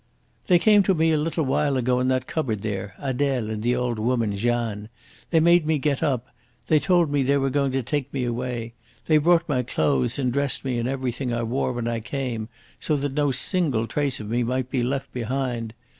"They 0.47 0.57
came 0.57 0.81
to 0.81 0.95
me 0.95 1.11
a 1.11 1.17
little 1.19 1.45
while 1.45 1.77
ago 1.77 1.99
in 1.99 2.07
that 2.07 2.25
cupboard 2.25 2.61
there 2.63 2.95
Adele 2.97 3.51
and 3.51 3.61
the 3.61 3.75
old 3.75 3.99
woman 3.99 4.35
Jeanne. 4.35 4.89
They 5.29 5.39
made 5.39 5.67
me 5.67 5.77
get 5.77 6.01
up. 6.01 6.25
They 6.65 6.79
told 6.79 7.11
me 7.11 7.21
they 7.21 7.37
were 7.37 7.51
going 7.51 7.71
to 7.73 7.83
take 7.83 8.11
me 8.11 8.23
away. 8.23 8.73
They 9.05 9.19
brought 9.19 9.47
my 9.47 9.61
clothes 9.61 10.17
and 10.17 10.33
dressed 10.33 10.65
me 10.65 10.79
in 10.79 10.87
everything 10.87 11.31
I 11.31 11.43
wore 11.43 11.71
when 11.71 11.87
I 11.87 11.99
came, 11.99 12.49
so 12.79 12.95
that 12.95 13.13
no 13.13 13.29
single 13.29 13.85
trace 13.85 14.19
of 14.19 14.27
me 14.27 14.41
might 14.41 14.71
be 14.71 14.81
left 14.81 15.13
behind. 15.13 15.75